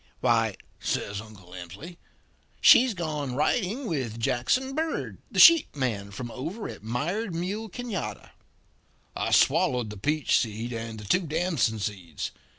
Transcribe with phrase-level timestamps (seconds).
[0.19, 1.97] "'Why,' says Uncle Emsley,
[2.59, 8.31] 'she's gone riding with Jackson Bird, the sheep man from over at Mired Mule Canada.'
[9.15, 12.31] "I swallowed the peach seed and the two damson seeds.